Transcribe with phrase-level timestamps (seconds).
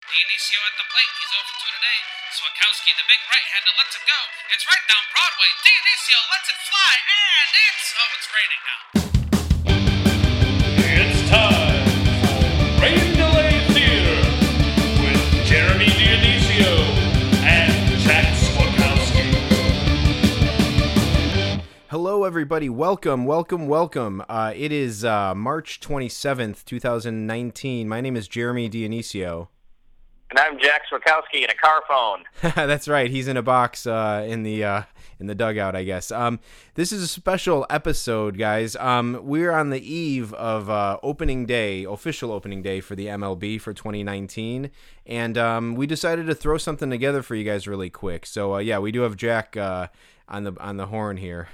[0.00, 1.12] Dionisio at the plate.
[1.20, 1.98] He's over to today.
[2.32, 4.16] Swakowski, the big right-hander, lets it go.
[4.48, 5.52] It's right down Broadway.
[5.60, 8.80] Dionisio lets it fly, and it's oh, it's raining now.
[11.04, 11.84] It's time
[12.24, 12.40] for
[12.80, 14.24] Rain Delay Theater
[15.04, 16.80] with Jeremy Dionisio
[17.44, 19.36] and Jack Swakowski.
[21.88, 22.70] Hello, everybody.
[22.70, 24.24] Welcome, welcome, welcome.
[24.30, 27.86] Uh, it is uh, March 27th, 2019.
[27.86, 29.48] My name is Jeremy Dionisio.
[30.30, 32.22] And I'm Jack Swakowski in a car phone.
[32.54, 33.10] That's right.
[33.10, 34.82] He's in a box uh, in the uh,
[35.18, 36.12] in the dugout, I guess.
[36.12, 36.38] Um,
[36.74, 38.76] this is a special episode, guys.
[38.76, 43.60] Um, we're on the eve of uh, opening day, official opening day for the MLB
[43.60, 44.70] for 2019,
[45.04, 48.24] and um, we decided to throw something together for you guys really quick.
[48.24, 49.88] So uh, yeah, we do have Jack uh,
[50.28, 51.48] on the on the horn here.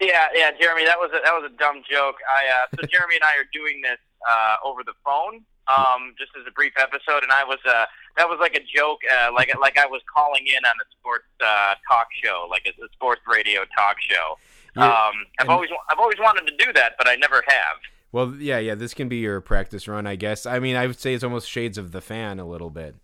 [0.00, 2.16] Yeah, yeah, Jeremy, that was a, that was a dumb joke.
[2.30, 3.98] I uh, so Jeremy and I are doing this
[4.28, 7.84] uh, over the phone, um, just as a brief episode, and I was uh,
[8.18, 11.24] that was like a joke, uh, like like I was calling in on a sports
[11.40, 14.36] uh, talk show, like a, a sports radio talk show.
[14.76, 17.76] Yeah, Um, I've always I've always wanted to do that, but I never have.
[18.12, 18.74] Well, yeah, yeah.
[18.74, 20.46] This can be your practice run, I guess.
[20.46, 22.94] I mean, I would say it's almost shades of the fan a little bit.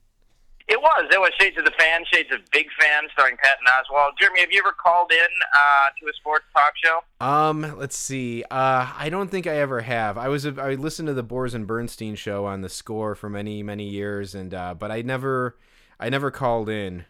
[0.67, 1.11] It was.
[1.13, 4.13] It was Shades of the Fan, Shades of Big Fan, starring Patton Oswalt.
[4.19, 7.01] Jeremy, have you ever called in uh, to a sports talk show?
[7.21, 8.45] Um, let's see.
[8.51, 10.17] Uh, I don't think I ever have.
[10.17, 13.29] I was a, I listened to the Boers and Bernstein show on the Score for
[13.29, 15.59] many many years, and uh, but I never
[16.01, 17.05] I never called in.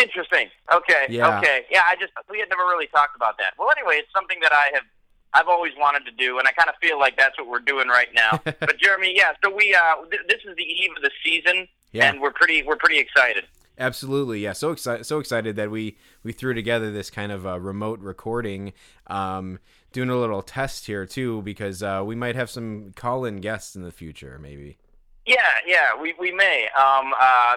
[0.00, 0.48] Interesting.
[0.72, 1.06] Okay.
[1.08, 1.38] Yeah.
[1.38, 1.62] Okay.
[1.68, 3.54] Yeah, I just we had never really talked about that.
[3.58, 4.84] Well, anyway, it's something that I have
[5.34, 7.88] I've always wanted to do, and I kind of feel like that's what we're doing
[7.88, 8.40] right now.
[8.44, 9.32] but Jeremy, yeah.
[9.44, 12.08] So we uh, th- this is the eve of the season, Yeah.
[12.10, 13.44] and we're pretty we're pretty excited.
[13.78, 14.52] Absolutely, yeah.
[14.52, 18.74] So excited, so excited that we we threw together this kind of uh, remote recording,
[19.06, 19.58] um,
[19.92, 23.74] doing a little test here too, because uh, we might have some call in guests
[23.74, 24.76] in the future, maybe.
[25.24, 26.68] Yeah, yeah, we we may.
[26.76, 27.54] Um, uh,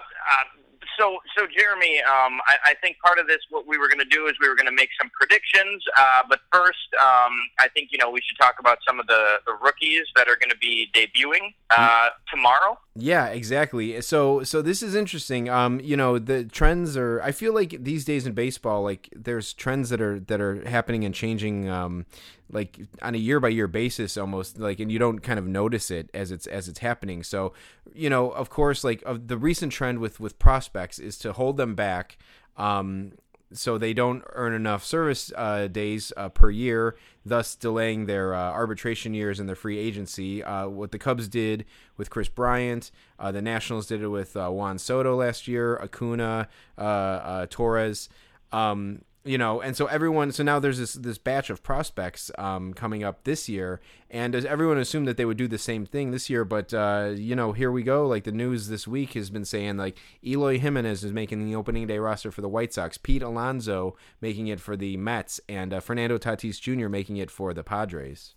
[0.98, 4.16] so so Jeremy, um, I, I think part of this what we were going to
[4.16, 5.82] do is we were going to make some predictions.
[5.98, 9.36] Uh, but first, um, I think you know we should talk about some of the
[9.46, 12.78] the rookies that are going to be debuting uh, tomorrow.
[12.98, 14.00] Yeah, exactly.
[14.00, 15.50] So so this is interesting.
[15.50, 19.52] Um, you know, the trends are I feel like these days in baseball like there's
[19.52, 22.06] trends that are that are happening and changing um
[22.50, 25.90] like on a year by year basis almost like and you don't kind of notice
[25.90, 27.22] it as it's as it's happening.
[27.22, 27.52] So,
[27.92, 31.58] you know, of course like of the recent trend with with prospects is to hold
[31.58, 32.16] them back
[32.56, 33.12] um
[33.52, 36.96] so they don't earn enough service uh, days uh, per year,
[37.26, 40.44] thus delaying their uh, arbitration years and their free agency.
[40.44, 41.64] Uh, what the Cubs did
[41.96, 46.48] with Kris Bryant, uh, the Nationals did it with uh, Juan Soto last year, Acuna,
[46.78, 48.08] uh, uh, Torres.
[48.52, 52.72] Um, you know, and so everyone, so now there's this this batch of prospects um,
[52.72, 56.12] coming up this year, and as everyone assumed that they would do the same thing
[56.12, 58.06] this year, but uh, you know, here we go.
[58.06, 61.86] Like the news this week has been saying, like Eloy Jimenez is making the opening
[61.86, 65.80] day roster for the White Sox, Pete Alonso making it for the Mets, and uh,
[65.80, 66.88] Fernando Tatis Jr.
[66.88, 68.34] making it for the Padres.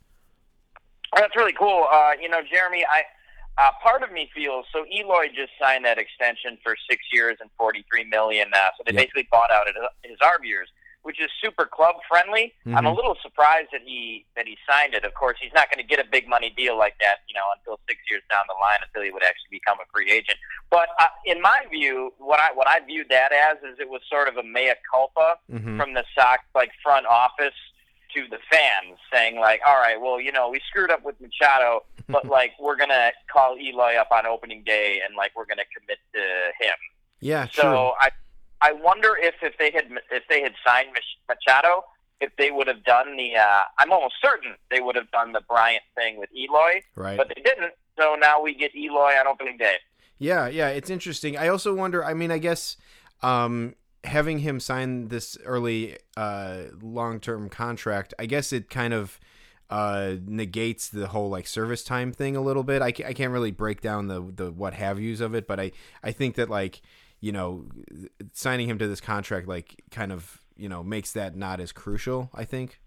[1.15, 1.87] That's really cool.
[1.91, 3.03] Uh, you know, Jeremy, I
[3.57, 4.85] uh, part of me feels so.
[4.85, 8.47] Eloy just signed that extension for six years and forty three million.
[8.53, 9.01] Uh, so they Yep.
[9.03, 9.75] basically bought out his,
[10.11, 10.69] his arb years,
[11.03, 12.53] which is super club friendly.
[12.67, 12.95] I'm a Mhm.
[12.95, 15.03] little surprised that he that he signed it.
[15.05, 17.45] Of course, he's not going to get a big money deal like that, you know,
[17.57, 20.37] until six years down the line, until he would actually become a free agent.
[20.69, 24.01] But uh, in my view, what I what I viewed that as is it was
[24.09, 25.77] sort of a mea culpa Mhm.
[25.77, 27.55] from the Sox like front office
[28.15, 31.85] to the fans, saying like, "All right, well, you know, we screwed up with Machado,
[32.09, 35.99] but like we're gonna call Eloy up on opening day, and like we're gonna commit
[36.13, 36.19] to
[36.59, 36.75] him."
[37.21, 37.95] Yeah, So sure.
[38.01, 38.09] I
[38.61, 40.89] I wonder if if they had if they had signed
[41.27, 41.85] Machado,
[42.21, 43.35] if they would have done the.
[43.37, 47.17] Uh, I'm almost certain they would have done the Bryant thing with Eloy, Right.
[47.17, 47.73] but they didn't.
[47.99, 49.75] So now we get Eloy on opening day.
[50.17, 51.37] Yeah, yeah, it's interesting.
[51.37, 52.03] I also wonder.
[52.03, 52.75] I mean, I guess
[53.21, 59.19] um, having him sign this early uh, long-term contract, I guess it kind of
[59.69, 62.81] uh, negates the whole like service time thing a little bit.
[62.81, 65.59] I, ca- I can't really break down the the what have yous of it, but
[65.59, 65.71] I
[66.03, 66.81] I think that like
[67.21, 67.65] you know
[68.33, 72.29] signing him to this contract like kind of you know makes that not as crucial.
[72.33, 72.79] I think.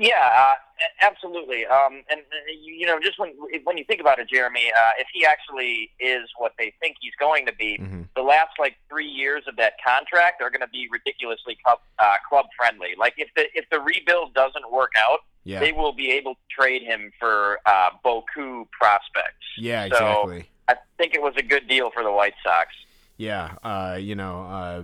[0.00, 0.54] Yeah, uh,
[1.02, 1.66] absolutely.
[1.66, 3.32] Um, and uh, you, you know, just when
[3.64, 7.14] when you think about it, Jeremy, uh, if he actually is what they think he's
[7.18, 8.08] going to be, Mhm.
[8.14, 12.14] the last like three years of that contract are going to be ridiculously club uh,
[12.28, 12.90] club friendly.
[12.96, 15.58] Like if the if the rebuild doesn't work out, Yeah.
[15.58, 19.46] they will be able to trade him for uh, Boku prospects.
[19.56, 19.88] yeah.
[19.88, 20.50] So Exactly.
[20.68, 22.68] I think it was a good deal for the White Sox.
[23.16, 24.82] Yeah, uh, you know, uh,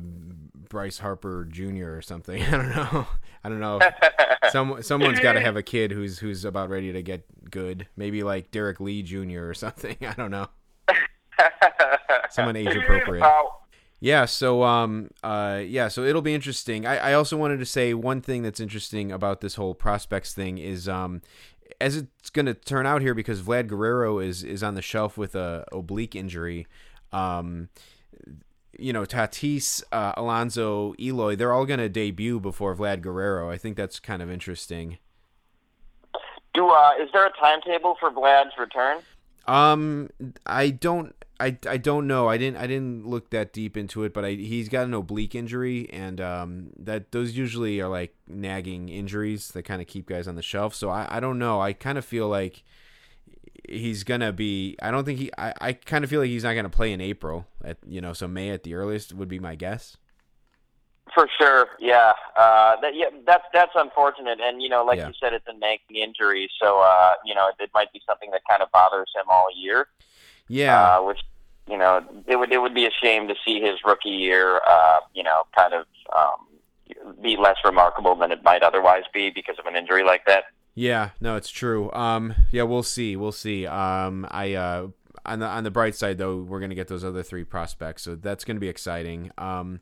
[0.69, 1.93] Bryce Harper Jr.
[1.95, 2.43] or something.
[2.47, 3.07] I don't know.
[3.45, 3.79] I don't know.
[4.51, 7.87] Some someone's got to have a kid who's who's about ready to get good.
[7.97, 9.49] Maybe like Derrek Lee Jr.
[9.49, 9.97] or something.
[10.07, 10.49] I don't know.
[12.31, 13.25] Someone age appropriate.
[13.25, 13.43] Uh,
[14.01, 16.85] Yeah, so um uh yeah, so it'll be interesting.
[16.87, 20.59] I, I also wanted to say one thing that's interesting about this whole prospects thing
[20.59, 21.23] is um
[21.81, 25.35] as it's gonna turn out here because Vlad Guerrero is is on the shelf with
[25.35, 26.67] a oblique injury,
[27.13, 27.69] um
[28.77, 33.51] you know, Tatis, uh, Alonso, Eloy, they're all gonna debut before Vlad Guerrero.
[33.51, 34.99] I think that's kind of interesting.
[36.55, 38.99] do uh, is there a timetable for Vlad's return?
[39.47, 40.11] Um,
[40.47, 42.29] I don't, I, I don't know.
[42.29, 45.35] I didn't, I didn't look that deep into it, but I, he's got an oblique
[45.35, 50.27] injury, and um, that those usually are like nagging injuries that kind of keep guys
[50.29, 50.75] on the shelf.
[50.75, 51.61] So I, I don't know.
[51.61, 52.63] I kind of feel like
[53.69, 54.77] he's gonna be.
[54.81, 55.31] I don't think he.
[55.37, 57.47] I, I kind of feel like he's not gonna play in April.
[57.63, 59.97] At you know, so May at the earliest would be my guess.
[61.13, 62.13] For sure, yeah.
[62.37, 65.09] Uh, that, yeah, that's that's unfortunate, and you know, like Yeah.
[65.09, 68.31] you said, it's a nagging injury, so uh, you know, it, it might be something
[68.31, 69.89] that kind of bothers him all year.
[70.49, 71.21] Yeah, Uh, which
[71.69, 74.99] you know, it would it would be a shame to see his rookie year, uh,
[75.13, 75.87] you know, kind of
[76.17, 80.45] um, be less remarkable than it might otherwise be because of an injury like that.
[80.75, 81.93] Yeah, no, it's true.
[81.93, 83.67] Um, yeah, we'll see, we'll see.
[83.67, 84.89] Um, I uh,
[85.25, 88.15] on the on the bright side though, we're gonna get those other three prospects, so
[88.17, 89.31] that's gonna be exciting.
[89.39, 89.81] Um,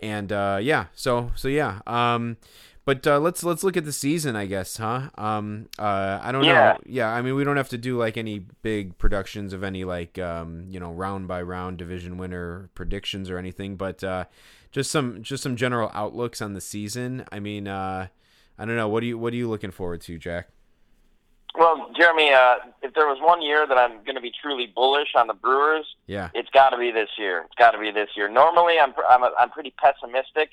[0.00, 1.80] and uh, yeah, so so yeah.
[1.86, 2.36] Um,
[2.84, 5.10] but uh, let's let's look at the season, I guess, huh?
[5.18, 6.72] Um, uh, I don't Yeah.
[6.72, 6.78] know.
[6.86, 10.18] Yeah, I mean, we don't have to do like any big productions of any like
[10.18, 14.24] um, you know, round by round division winner predictions or anything, but uh,
[14.72, 17.24] just some just some general outlooks on the season.
[17.30, 18.06] I mean, uh,
[18.58, 18.88] I don't know.
[18.88, 20.48] What do you what are you looking forward to, Jack?
[21.58, 25.08] Well, Jeremy, uh, if there was one year that I'm going to be truly bullish
[25.16, 26.30] on the Brewers, Yeah.
[26.34, 27.42] it's got to be this year.
[27.46, 28.28] It's got to be this year.
[28.28, 30.50] Normally, I'm I'm, a, I'm pretty pessimistic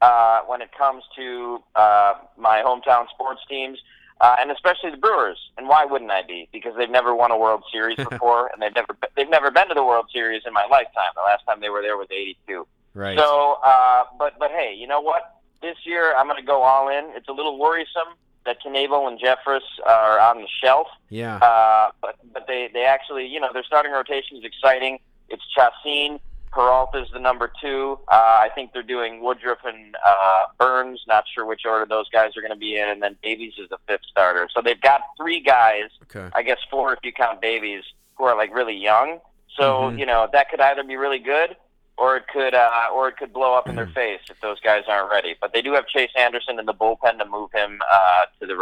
[0.00, 3.78] uh, when it comes to uh, my hometown sports teams,
[4.20, 5.38] uh, and especially the Brewers.
[5.58, 6.48] And why wouldn't I be?
[6.52, 9.74] Because they've never won a World Series before, and they've never they've never been to
[9.74, 11.10] the World Series in my lifetime.
[11.16, 12.66] The last time they were there was '82.
[12.94, 13.18] Right.
[13.18, 15.40] So, uh, but but hey, you know what?
[15.60, 17.04] This year I'm going to go all in.
[17.16, 18.14] It's a little worrisome
[18.46, 20.86] that Knebel and Jeffress are on the shelf.
[21.08, 21.36] yeah.
[21.36, 24.98] Uh, but but they they actually you know their starting rotation is exciting.
[25.28, 26.20] It's Chacin,
[26.52, 27.98] Peralta's the number two.
[28.08, 31.02] Uh, I think they're doing Woodruff and uh, Burnes.
[31.08, 33.68] Not sure which order those guys are going to be in, and then Davies is
[33.70, 34.48] the fifth starter.
[34.54, 35.90] So they've got three guys.
[36.02, 36.28] okay.
[36.34, 37.84] I guess four if you count Davies,
[38.16, 39.18] who are like really young.
[39.58, 39.98] So Mhm.
[39.98, 41.56] you know that could either be really good.
[41.96, 44.82] Or it could, uh, or it could blow up in their face if those guys
[44.88, 45.36] aren't ready.
[45.40, 47.73] But they do have Chase Anderson in the bullpen to move him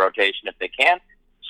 [0.03, 0.99] rotation if they can.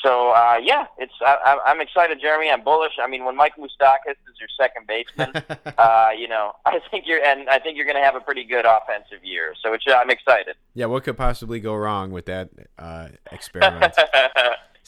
[0.02, 2.50] So uh, yeah, it's I, I'm excited, Jeremy.
[2.50, 2.94] I'm bullish.
[3.00, 5.32] I mean, when Mike Moustakas is your second baseman,
[5.78, 8.44] uh, you know, I think you're and I think you're going to have a pretty
[8.44, 9.54] good offensive year.
[9.62, 10.56] So it's, I'm excited.
[10.74, 10.86] yeah.
[10.86, 13.94] What could possibly go wrong with that uh, experiment?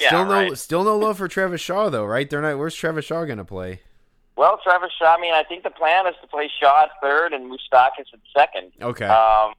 [0.01, 0.59] yeah, still no, right.
[0.59, 2.29] still no love for Travis Shaw though, right?
[2.29, 2.59] They're not.
[2.59, 3.81] Where's Travis Shaw gonna play?
[4.37, 5.15] Well, Travis Shaw.
[5.15, 8.21] I mean, I think the plan is to play Shaw at third and Moustakas at
[8.37, 8.73] second.
[8.83, 9.07] Okay.
[9.07, 9.55] Um,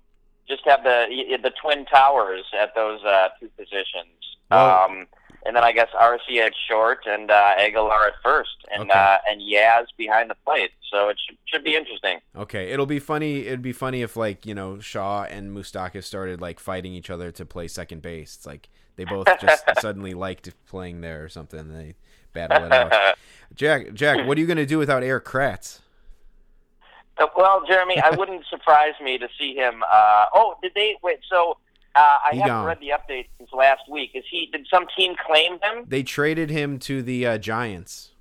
[0.47, 1.05] just have the
[1.41, 4.07] the twin towers at those uh, two positions.
[4.51, 5.07] Well- um,
[5.47, 8.99] and then I guess Arcia at short and uh, Aguilar at first, and Okay.
[8.99, 10.71] uh, and Yaz behind the plate.
[10.91, 12.17] So it should, should be interesting.
[12.35, 12.71] okay.
[12.71, 13.45] It'll be funny.
[13.45, 17.31] It'd be funny if like you know Shaw and Moustakas started like fighting each other
[17.31, 18.35] to play second base.
[18.37, 21.59] It's like they both just suddenly liked playing there or something.
[21.59, 21.93] And they
[22.33, 23.15] battle it out.
[23.53, 25.81] Jack, Jack, what are you gonna do without Erik Kratz?
[27.17, 29.83] Uh, well, Jeremy, I wouldn't surprise me to see him.
[29.89, 31.19] Uh, oh, did they wait?
[31.29, 31.57] So
[31.95, 32.65] uh, I He haven't gone.
[32.65, 34.11] read the update since last week.
[34.13, 34.49] Is he?
[34.51, 35.85] Did some team claim him?
[35.87, 38.11] They traded him to the uh, Giants.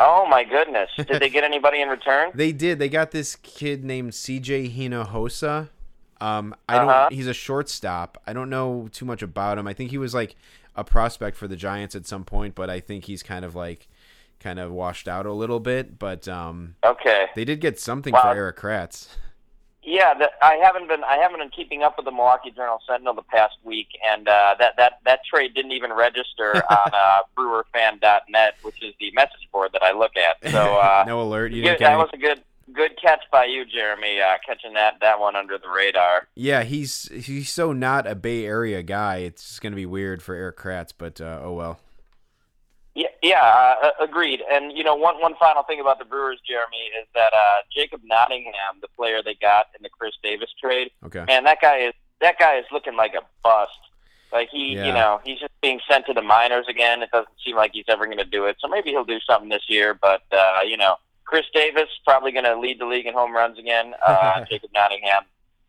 [0.00, 0.90] Oh my goodness!
[0.96, 2.30] Did they get anybody in return?
[2.34, 2.78] They did.
[2.78, 5.70] They got this kid named CJ Hinojosa.
[6.20, 6.86] Um, I Uh-huh.
[7.08, 7.12] don't.
[7.12, 8.20] He's a shortstop.
[8.26, 9.66] I don't know too much about him.
[9.66, 10.36] I think he was like
[10.76, 13.88] a prospect for the Giants at some point, but I think he's kind of like
[14.40, 15.98] kind of washed out a little bit.
[15.98, 17.26] But um, Okay.
[17.34, 18.22] they did get something Wow.
[18.22, 19.08] for Erik Kratz.
[19.82, 23.14] Yeah, the, I haven't been I haven't been keeping up with the Milwaukee Journal Sentinel
[23.14, 28.56] the past week, and uh, that that that trade didn't even register on uh, BrewerFan.net,
[28.62, 30.36] which is the message board that I look at.
[30.52, 31.52] So uh, no alert.
[31.52, 32.42] You good- didn't get that any- was a good
[32.74, 36.28] good catch by you, Jeremy, uh, catching that that one under the radar.
[36.34, 39.18] yeah, he's he's so not a Bay Area guy.
[39.18, 41.80] It's gonna be weird for Erik Kratz, but uh, oh well.
[43.22, 43.30] Yeah,
[43.82, 44.42] yeah, uh, agreed.
[44.50, 48.00] And you know, one one final thing about the Brewers, Jeremy, is that uh, Jacob
[48.04, 51.24] Nottingham, the player they got in the Khris Davis trade, Okay.
[51.26, 53.72] man, that guy is that guy is looking like a bust.
[54.32, 54.86] Like he, Yeah.
[54.86, 57.02] you know, he's just being sent to the minors again.
[57.02, 58.56] It doesn't seem like he's ever going to do it.
[58.60, 59.94] So maybe he'll do something this year.
[59.94, 63.58] But uh, you know, Khris Davis probably going to lead the league in home runs
[63.58, 63.94] again.
[64.06, 65.22] Uh, Jacob Nottingham,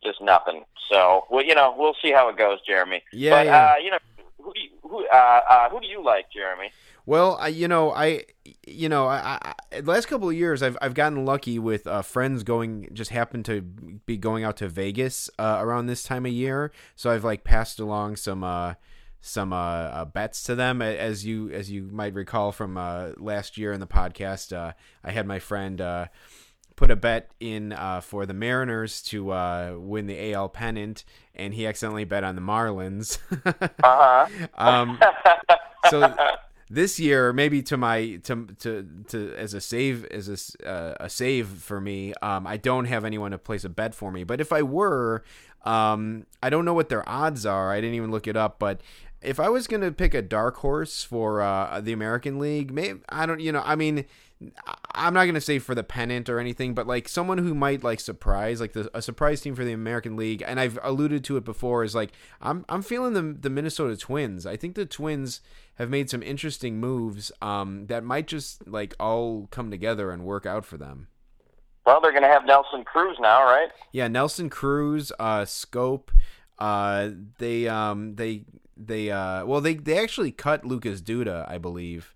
[0.04, 0.66] just nothing.
[0.92, 3.02] So well, you know, we'll see how it goes, Jeremy.
[3.14, 3.58] Yeah, but yeah.
[3.58, 3.98] Uh, you know,
[4.42, 6.72] who do you, who uh, uh, who do you like, Jeremy?
[7.06, 8.26] Well, I, you know, I,
[8.68, 9.40] you know, I,
[9.72, 13.46] I, last couple of years, I've I've gotten lucky with uh, friends going, just happened
[13.46, 17.44] to be going out to Vegas uh, around this time of year, so I've like
[17.44, 18.76] passed along some uh,
[19.22, 23.58] some uh, uh, bets to them, as you as you might recall from uh, last
[23.58, 24.56] year in the podcast.
[24.56, 26.08] Uh, I had my friend uh,
[26.80, 31.04] put a bet in uh, for the Mariners to uh, win the AL pennant,
[31.36, 33.20] and he accidentally bet on the Marlins.
[33.84, 34.48] Uh huh.
[34.58, 35.00] um,
[35.90, 36.16] so
[36.70, 40.30] this year, maybe to my to to to as a save as
[40.64, 43.94] a uh, a save for me, um, I don't have anyone to place a bet
[43.94, 44.24] for me.
[44.24, 45.24] But if I were,
[45.66, 47.72] um, I don't know what their odds are.
[47.74, 48.82] I didn't even look it up, but.
[49.22, 53.26] If I was gonna pick a dark horse for uh, the American League, maybe I
[53.26, 54.06] don't, you know, I mean,
[54.96, 58.00] I'm not gonna say for the pennant or anything, but like someone who might like
[58.00, 61.44] surprise, like the, a surprise team for the American League, and I've alluded to it
[61.44, 64.46] before, is like I'm I'm feeling the the Minnesota Twins.
[64.46, 65.42] I think the Twins
[65.76, 70.46] have made some interesting moves um, that might just like all come together and work
[70.46, 71.08] out for them.
[71.86, 73.70] Well, they're going to have Nelson Cruz now, right?
[73.92, 76.10] Yeah, Nelson Cruz, uh, Schoop,
[76.60, 78.44] uh, they um they
[78.78, 82.14] they uh well they they actually cut Lucas Duda, I believe.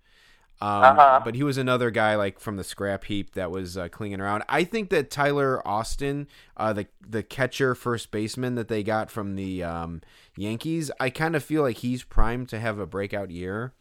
[0.64, 1.20] Um, Uh-huh.
[1.24, 4.44] But he was another guy like from the scrap heap that was uh, clinging around.
[4.48, 9.36] I think that Tyler Austin, uh, the the catcher first baseman that they got from
[9.36, 10.00] the um,
[10.36, 13.72] Yankees, I kind of feel like he's primed to have a breakout year.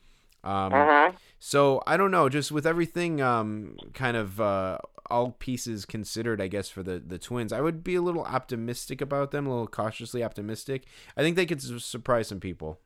[0.43, 1.15] Um, Mm-hmm.
[1.39, 4.77] so I don't know, just with everything um, kind of uh,
[5.09, 8.99] all pieces considered, I guess for the the Twins, I would be a little optimistic
[9.01, 10.83] about them, a little cautiously optimistic.
[11.15, 12.79] I think they could su- surprise some people.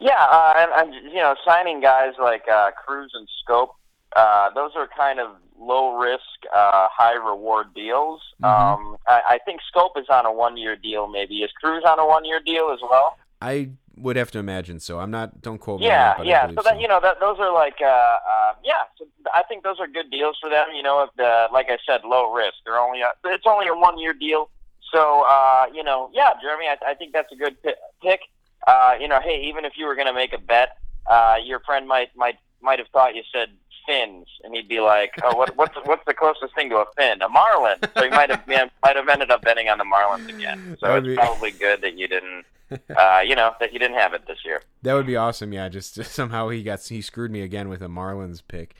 [0.00, 3.68] Yeah, uh, and, and you know, signing guys like uh, Cruz and Schoop,
[4.16, 6.22] uh, those are kind of low risk,
[6.54, 8.20] uh, high reward deals.
[8.42, 8.48] Mhm.
[8.48, 11.06] Um, I, I think Schoop is on a one year deal.
[11.06, 13.16] Maybe is Cruz on a one year deal as well?
[13.40, 14.98] I would have to imagine so.
[14.98, 15.40] I'm not.
[15.40, 15.86] Don't quote me.
[15.86, 16.48] Yeah, yeah.
[16.54, 18.82] So that you know, that those are like, uh, uh, yeah.
[18.98, 20.66] So I think those are good deals for them.
[20.74, 22.54] You know, if the like I said, low risk.
[22.64, 24.50] They're only a, it's only a one year deal.
[24.92, 28.20] So uh, you know, yeah, Jeremy, I, I think that's a good pi- pick.
[28.66, 31.60] Uh, you know, hey, even if you were going to make a bet, uh, your
[31.60, 33.48] friend might might might have thought you said
[33.86, 37.20] fins, and he'd be like, "Oh, what, what's what's the closest thing to a fin?
[37.22, 40.28] A marlin." So he might have yeah, might have ended up betting on the marlins
[40.28, 40.76] again.
[40.80, 42.44] So it's be- probably good that you didn't,
[42.96, 44.62] uh, you know, that you didn't have it this year.
[44.82, 45.52] that would be awesome.
[45.52, 48.74] Yeah, just, just somehow he got he screwed me again with a Marlins pick.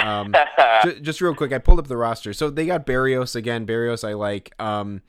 [0.00, 0.34] Um,
[0.84, 2.32] just, just real quick, I pulled up the roster.
[2.32, 3.66] So they got Berrios again.
[3.66, 4.54] Berrios, I like.
[4.60, 5.02] Um,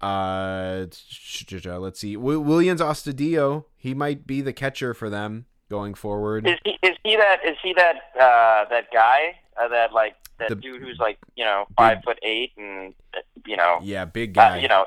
[0.00, 6.46] uh, let's see, Wi- Willians Astudillo, He might be the catcher for them going forward.
[6.46, 10.48] Is he is he that is he that uh, that guy uh, that like that
[10.50, 14.36] The- dude who's like you know five foot eight and uh, you know Yeah, big
[14.38, 14.58] uh, guy.
[14.58, 14.86] you know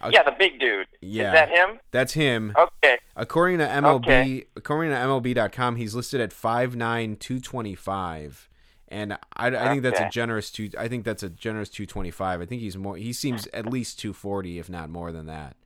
[0.00, 1.28] Uh, yeah the big dude yeah.
[1.28, 2.54] is that him That's him.
[2.56, 4.44] okay According to MLB, Okay.
[4.56, 8.48] according to MLB.com, he's listed at five nine two twenty five.
[8.48, 8.48] 225.
[8.94, 10.70] And I, I think that's a generous two.
[10.78, 12.40] I think that's a generous two twenty five.
[12.40, 12.96] I think he's more.
[12.96, 15.56] He seems at least two forty, if not more than that.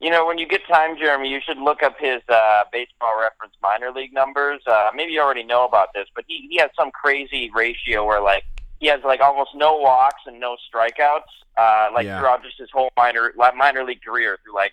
[0.00, 3.54] you know when you get time Jeremy you should look up his uh, baseball reference
[3.62, 6.90] minor league numbers uh, maybe you already know about this but he he has some
[7.02, 8.44] crazy ratio where like
[8.80, 12.18] he has like almost no walks and no strikeouts uh, like Yeah.
[12.18, 14.72] throughout just his whole minor minor league career through like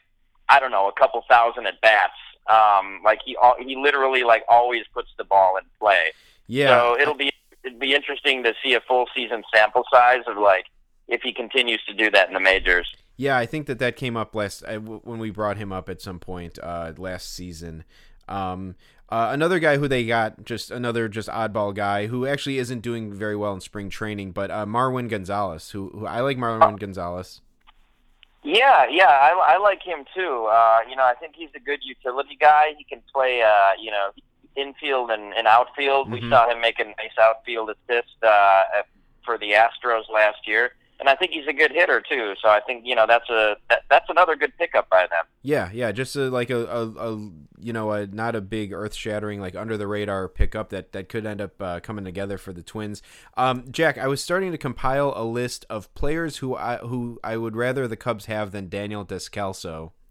[0.50, 2.20] I don't know a couple thousand at bats
[2.58, 3.38] um, like he
[3.68, 6.12] he literally like always puts the ball in play
[6.48, 7.32] Yeah, So it'll be
[7.64, 10.66] it'd be interesting to see a full season sample size of like
[11.08, 12.88] if he continues to do that in the majors.
[13.18, 13.38] yeah.
[13.38, 16.02] I think that that came up last I, w- when we brought him up at
[16.02, 17.84] some point uh, last season.
[18.28, 18.76] Um,
[19.10, 23.14] uh, another guy who they got, just another just oddball guy who actually isn't doing
[23.14, 27.42] very well in spring training, but uh, Marwin Gonzalez, who, who I like Marwin Gonzalez.
[28.44, 30.48] Yeah, yeah, I, I like him too.
[30.52, 32.74] Uh, you know, I think he's a good utility guy.
[32.78, 34.10] He can play, uh, you know,
[34.56, 36.12] infield and, and outfield.
[36.12, 36.30] We Mhm.
[36.30, 38.64] saw him make a nice outfield assist uh,
[39.26, 42.34] for the Astros last year, and I think he's a good hitter too.
[42.42, 45.26] So I think you know that's a that, that's another good pickup by them.
[45.42, 47.30] Yeah, yeah, just a, like a, a, a
[47.60, 51.10] you know a not a big earth shattering like under the radar pickup that that
[51.10, 53.02] could end up uh, coming together for the Twins.
[53.38, 57.38] Um, Jack, I was starting to compile a list of players who I who I
[57.38, 59.92] would rather the Cubs have than Daniel Descalso.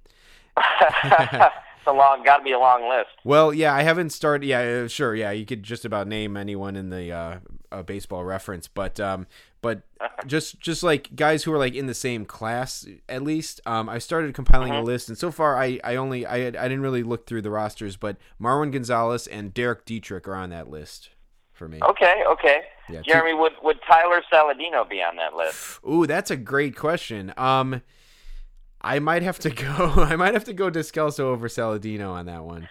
[1.83, 3.11] it's a long, got to be a long list.
[3.25, 4.47] Well, yeah, I haven't started.
[4.47, 5.17] Yeah, uh, sure.
[5.17, 7.39] Yeah, you could just about name anyone in the uh,
[7.73, 9.27] uh, baseball reference, but um,
[9.63, 9.83] but
[10.27, 13.61] just just like guys who are like in the same class at least.
[13.67, 16.83] Um, I started compiling a list, and so far I I only I I didn't
[16.83, 21.11] really look through the rosters, but Marwin Gonzalez and Derek Dietrich are on that list
[21.53, 21.81] for me.
[21.83, 22.63] Okay, okay.
[22.89, 25.81] Yeah, two- Jeremy, would would Tyler Saladino be on that list?
[25.89, 27.33] Ooh, that's a great question.
[27.37, 27.83] Um,
[28.83, 29.65] I might have to go.
[29.97, 32.69] I might have to go Descalso over Saladino on that one.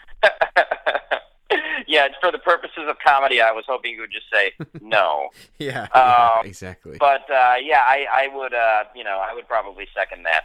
[1.88, 3.41] yeah, for the purposes of comedy.
[3.41, 5.30] I was hoping you would just say no.
[5.60, 6.98] Yeah, yeah, Um, exactly.
[7.00, 10.44] But uh, yeah, I, I would, uh, you know, I would probably second that.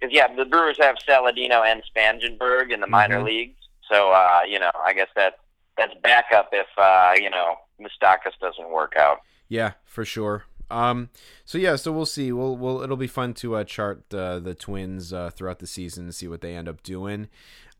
[0.00, 3.24] Because yeah, the Brewers have Saladino and Spangenberg in the minor Mhm.
[3.24, 3.56] leagues,
[3.90, 5.38] so uh, you know, I guess that
[5.76, 9.20] that's backup if uh, you know Moustakas doesn't work out.
[9.48, 10.44] Yeah, for sure.
[10.70, 11.10] Um,
[11.44, 12.30] so yeah, so we'll see.
[12.32, 16.04] We'll, we'll it'll be fun to uh, chart uh, the Twins uh, throughout the season
[16.04, 17.28] and see what they end up doing.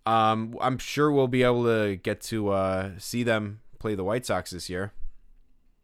[0.07, 4.25] Um, I'm sure we'll be able to get to uh, see them play the White
[4.25, 4.93] Sox this year.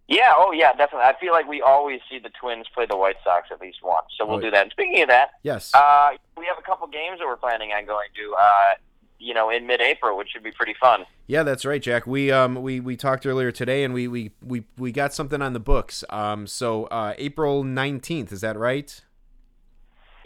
[0.09, 1.07] Yeah, oh yeah, definitely.
[1.07, 4.07] I feel like we always see the Twins play the White Sox at least once,
[4.19, 4.63] so we'll Oh, do that.
[4.63, 5.73] And speaking of that, Yes.
[5.75, 8.75] uh, we have a couple games that we're planning on going to, uh,
[9.25, 11.05] you know, in mid-April, which should be pretty fun.
[11.27, 12.07] Yeah, that's right, Jack.
[12.07, 15.55] We um we, we talked earlier today, and we we, we, we got something on
[15.55, 16.05] the books.
[16.11, 19.01] Um, so uh, April nineteenth, is that right?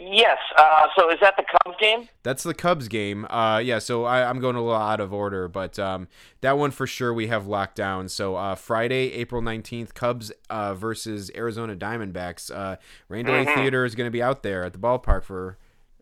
[0.01, 0.37] Yes.
[0.57, 2.07] Uh, so is that the Cubs game?
[2.23, 3.25] That's the Cubs game.
[3.29, 3.79] Uh, yeah.
[3.79, 6.07] So I, I'm going a little out of order, but um,
[6.39, 8.07] that one for sure we have locked down.
[8.07, 12.49] So uh, Friday, April nineteenth, Cubs uh, versus Arizona Diamondbacks.
[12.49, 12.77] Uh,
[13.09, 13.55] Rain Delay Mhm.
[13.55, 15.57] Theater is going to be out there at the ballpark for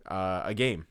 [0.07, 0.85] uh, a game.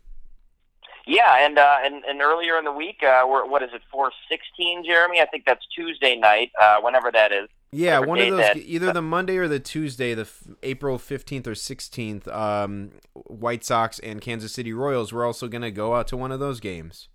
[1.06, 4.10] Yeah, and uh, and, and earlier in the week, uh, we're, what is it, four
[4.28, 5.20] sixteen, Jeremy?
[5.20, 7.48] I think that's Tuesday night, uh, whenever that is.
[7.72, 11.46] Yeah, one of those, that- either the Monday or the Tuesday, the f- April fifteenth
[11.46, 12.26] or sixteenth.
[12.28, 15.12] Um, White Sox and Kansas City Royals.
[15.12, 17.08] We're also going to go out to one of those games.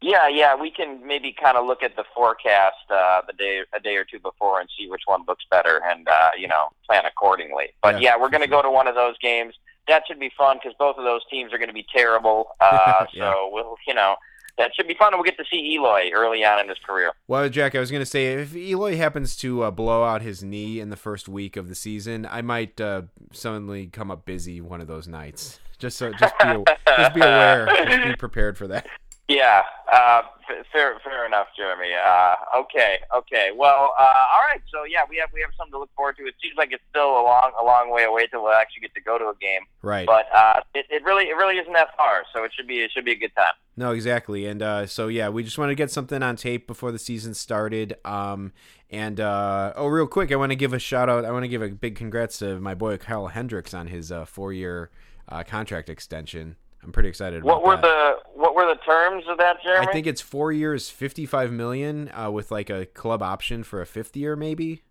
[0.00, 3.80] Yeah, yeah, we can maybe kind of look at the forecast uh, the day a
[3.80, 7.04] day or two before and see which one looks better, and uh, you know plan
[7.04, 7.66] accordingly.
[7.82, 9.54] But Yeah, yeah, we're going to go to one of those games.
[9.88, 12.50] That should be fun because both of those teams are going to be terrible.
[12.60, 13.32] Uh, Yeah.
[13.32, 14.16] So we'll, you know,
[14.58, 17.12] that should be fun, and we'll get to see Eloy early on in his career.
[17.28, 20.42] Well, Jack, I was going to say if Eloy happens to uh, blow out his
[20.42, 23.02] knee in the first week of the season, I might uh,
[23.32, 25.60] suddenly come up busy one of those nights.
[25.78, 26.64] Just so, just be,
[26.96, 28.86] just be aware, just be prepared for that.
[29.30, 31.92] Yeah, uh, f- fair, fair enough, Jeremy.
[31.94, 33.50] Uh, okay, okay.
[33.54, 34.60] Well, uh, all right.
[34.72, 36.26] So yeah, we have we have something to look forward to.
[36.26, 38.94] It seems like it's still a long, a long way away till we'll actually get
[38.94, 39.62] to go to a game.
[39.82, 40.06] Right.
[40.06, 42.24] But uh, it, it really, it really isn't that far.
[42.34, 43.52] So it should be, it should be a good time.
[43.76, 44.46] No, exactly.
[44.46, 47.32] And uh, so yeah, we just want to get something on tape before the season
[47.32, 47.96] started.
[48.04, 48.52] Um,
[48.90, 51.24] and uh, oh, real quick, I want to give a shout out.
[51.24, 54.24] I want to give a big congrats to my boy Kyle Hendricks on his uh,
[54.24, 54.90] four year
[55.28, 56.56] uh, contract extension.
[56.82, 57.42] I'm pretty excited.
[57.42, 57.82] About What were that.
[57.82, 59.86] the what were the terms of that, Jeremy?
[59.86, 63.86] I think it's four years, fifty-five million, uh, with like a club option for a
[63.86, 64.82] fifth year, maybe.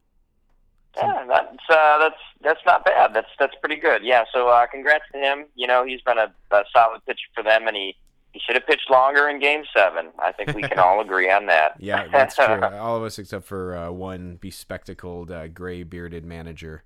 [0.98, 3.14] yeah, that's uh, that's that's not bad.
[3.14, 4.04] That's that's pretty good.
[4.04, 4.24] Yeah.
[4.34, 5.46] So uh, congrats to him.
[5.56, 7.96] You know, he's been a, a solid pitcher for them, and he
[8.34, 10.08] he should have pitched longer in Game Seven.
[10.20, 11.76] I think we can all agree on that.
[11.80, 12.46] Yeah, that's true.
[12.62, 16.84] All of us except for uh, one bespectacled, uh, gray bearded manager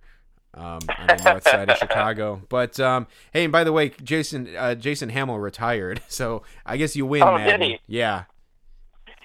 [0.54, 2.42] um, on the north side of Chicago.
[2.50, 6.96] But um, hey, and by the way, Jason uh, Jason Hammel retired, so I guess
[6.96, 7.80] you win, Oh, did he?
[7.88, 8.24] Yeah,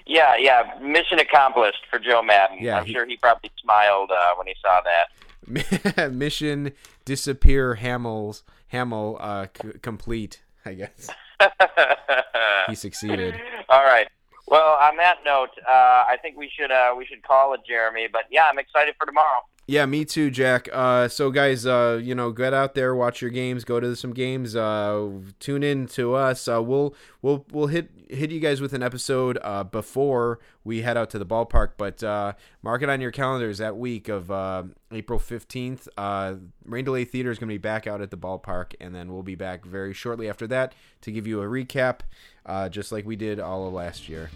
[0.05, 0.63] Yeah, yeah.
[0.81, 2.57] Mission accomplished for Joe Maddon.
[2.61, 6.11] Yeah, I'm he- sure he probably smiled uh, when he saw that.
[6.11, 6.73] mission
[7.05, 10.41] disappear Hammel's Hammel uh, c- complete.
[10.65, 11.09] I guess
[12.67, 13.35] he succeeded.
[13.69, 14.07] All right.
[14.49, 18.07] Well, on that note, uh, I think we should uh, we should call it, Jeremy.
[18.11, 19.41] But yeah, I'm excited for tomorrow.
[19.69, 20.69] Yeah, me too, Jack.
[20.71, 24.13] Uh, so guys, uh, you know, get out there, watch your games, go to some
[24.13, 25.09] games, uh,
[25.41, 26.47] tune in to us.
[26.47, 30.95] Uh, we'll we'll we'll hit hit you guys with an episode uh, before we head
[30.95, 34.63] out to the ballpark, but uh, mark it on your calendars that week of uh,
[34.93, 35.89] April fifteenth.
[35.97, 39.11] Uh, Rain Delay Theater is going to be back out at the ballpark, and then
[39.11, 41.99] we'll be back very shortly after that to give you a recap,
[42.45, 44.31] uh, just like we did all of last year.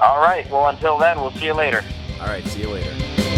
[0.00, 0.50] All right.
[0.50, 1.84] Well, until then, we'll see you later.
[2.20, 3.33] All right, see you later.